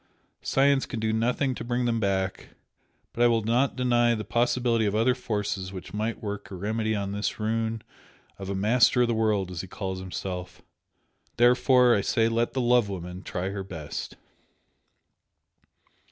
Science 0.41 0.87
can 0.87 0.99
do 0.99 1.13
nothing 1.13 1.53
to 1.53 1.63
bring 1.63 1.85
them 1.85 1.99
back, 1.99 2.55
but 3.13 3.21
I 3.21 3.27
will 3.27 3.43
not 3.43 3.75
deny 3.75 4.15
the 4.15 4.23
possibility 4.25 4.87
of 4.87 4.95
other 4.95 5.13
forces 5.13 5.71
which 5.71 5.93
might 5.93 6.23
work 6.23 6.49
a 6.49 6.55
remedy 6.55 6.95
on 6.95 7.11
this 7.11 7.39
ruin 7.39 7.83
of 8.39 8.49
a 8.49 8.55
'master 8.55 9.03
of 9.03 9.07
the 9.07 9.13
world' 9.13 9.51
as 9.51 9.61
he 9.61 9.67
calls 9.67 9.99
himself! 9.99 10.63
Therefore 11.37 11.93
I 11.93 12.01
say 12.01 12.27
let 12.29 12.53
the 12.53 12.61
love 12.61 12.89
woman 12.89 13.21
try 13.21 13.49
her 13.49 13.63
best!" 13.63 14.15